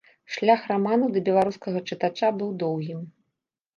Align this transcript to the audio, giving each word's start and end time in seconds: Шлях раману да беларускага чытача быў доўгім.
Шлях 0.35 0.61
раману 0.71 1.09
да 1.17 1.23
беларускага 1.29 1.79
чытача 1.91 2.33
быў 2.41 2.49
доўгім. 2.65 2.99